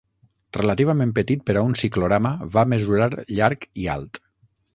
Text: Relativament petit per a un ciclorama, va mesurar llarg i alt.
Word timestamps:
Relativament 0.57 1.11
petit 1.19 1.43
per 1.49 1.55
a 1.61 1.63
un 1.67 1.77
ciclorama, 1.83 2.33
va 2.57 2.65
mesurar 2.73 3.11
llarg 3.21 3.69
i 3.85 3.87
alt. 3.99 4.21